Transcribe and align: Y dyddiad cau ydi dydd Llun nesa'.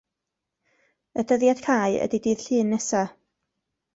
Y 1.19 1.25
dyddiad 1.31 1.61
cau 1.67 1.99
ydi 2.05 2.21
dydd 2.29 2.41
Llun 2.47 2.73
nesa'. 2.75 3.05